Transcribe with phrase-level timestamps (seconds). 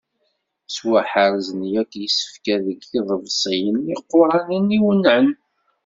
[0.63, 5.29] Ttwaḥerzen yakk yisefka deg yiḍebsiyen iquranen iwennɛen.